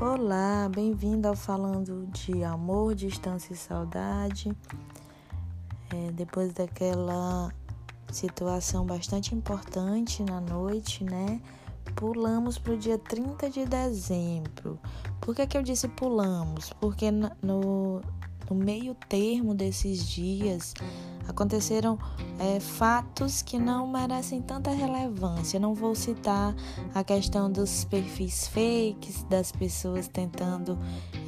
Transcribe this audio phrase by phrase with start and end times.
[0.00, 4.50] Olá, bem-vindo ao Falando de Amor, Distância e Saudade.
[5.88, 7.52] É, depois daquela
[8.10, 11.40] situação bastante importante na noite, né?
[11.94, 14.80] Pulamos para o dia 30 de dezembro.
[15.20, 16.72] Por que, que eu disse pulamos?
[16.80, 18.02] Porque no,
[18.50, 20.74] no meio termo desses dias
[21.28, 21.98] aconteceram
[22.38, 25.58] é, fatos que não merecem tanta relevância.
[25.60, 26.54] Não vou citar
[26.94, 30.78] a questão dos perfis fakes, das pessoas tentando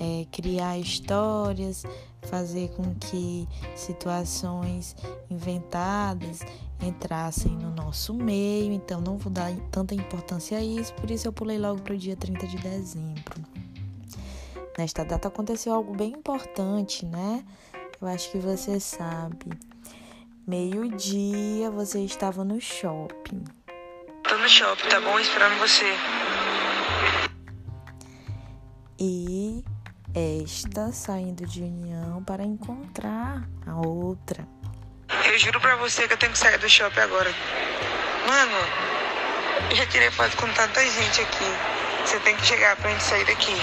[0.00, 1.84] é, criar histórias,
[2.22, 4.96] fazer com que situações
[5.30, 6.40] inventadas
[6.80, 8.72] entrassem no nosso meio.
[8.72, 11.98] Então, não vou dar tanta importância a isso, por isso eu pulei logo para o
[11.98, 13.44] dia 30 de dezembro.
[14.78, 17.42] Nesta data aconteceu algo bem importante, né?
[18.00, 19.50] Eu acho que você sabe.
[20.46, 23.44] Meio-dia você estava no shopping.
[24.22, 25.18] Tô no shopping, tá bom?
[25.18, 25.84] Esperando você.
[28.98, 29.64] E
[30.14, 34.46] esta saindo de união para encontrar a outra.
[35.24, 37.30] Eu juro pra você que eu tenho que sair do shopping agora.
[38.26, 41.44] Mano, eu já tirei foto com tanta gente aqui.
[42.04, 43.56] Você tem que chegar pra gente sair daqui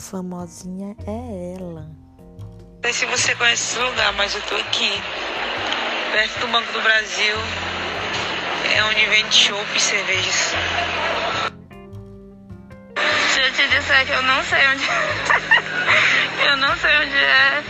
[0.00, 1.88] famosinha é ela.
[2.90, 4.90] Sei se você conhece esse lugar, mas eu tô aqui,
[6.10, 7.36] perto do Banco do Brasil.
[8.74, 10.34] É onde vende chopp e cervejas.
[13.32, 14.82] Se eu te disser que eu não sei onde.
[16.50, 17.62] eu não sei onde é.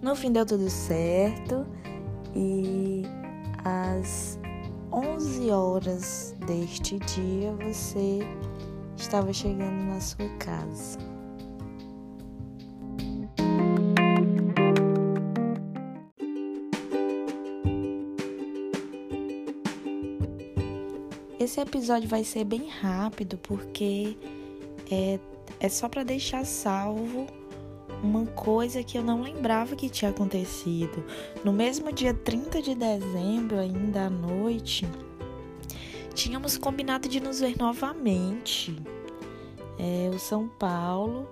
[0.00, 1.66] No fim deu tudo certo
[2.36, 3.02] e
[3.64, 4.38] às
[4.92, 8.20] 11 horas deste dia você
[8.96, 11.19] estava chegando na sua casa.
[21.40, 24.14] Esse episódio vai ser bem rápido porque
[24.90, 25.18] é,
[25.58, 27.26] é só para deixar salvo
[28.02, 31.02] uma coisa que eu não lembrava que tinha acontecido.
[31.42, 34.86] No mesmo dia 30 de dezembro, ainda à noite,
[36.12, 38.78] tínhamos combinado de nos ver novamente.
[39.78, 41.26] É, o São Paulo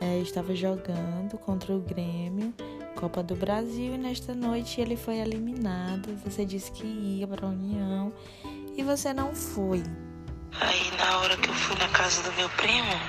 [0.00, 2.54] é, estava jogando contra o Grêmio,
[2.96, 6.08] Copa do Brasil, e nesta noite ele foi eliminado.
[6.24, 8.10] Você disse que ia para a União
[8.78, 9.82] e você não foi.
[10.60, 13.00] Aí, na hora que eu fui na casa do meu primo,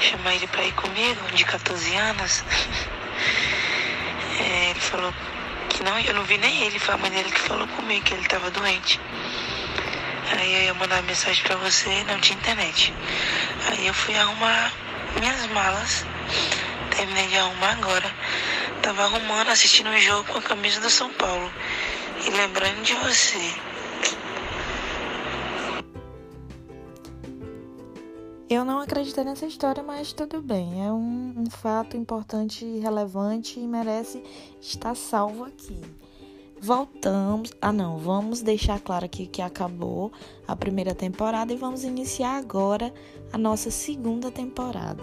[0.00, 2.44] chamar ele para ir comigo, de 14 anos,
[4.40, 5.14] é, ele falou
[5.68, 8.12] que não, eu não vi nem ele, foi a mãe dele que falou comigo que
[8.12, 9.00] ele estava doente.
[10.32, 12.92] Aí eu ia mandar mensagem pra você não tinha internet.
[13.70, 14.72] Aí eu fui arrumar
[15.20, 16.04] minhas malas.
[16.96, 18.12] Terminei de arrumar agora.
[18.82, 21.52] Tava arrumando, assistindo um jogo com a camisa do São Paulo.
[22.26, 23.71] E lembrando de você.
[28.54, 30.84] Eu não acreditei nessa história, mas tudo bem.
[30.84, 34.22] É um, um fato importante e relevante e merece
[34.60, 35.80] estar salvo aqui
[36.62, 37.50] voltamos.
[37.60, 40.12] Ah, não, vamos deixar claro aqui que acabou
[40.46, 42.94] a primeira temporada e vamos iniciar agora
[43.32, 45.02] a nossa segunda temporada.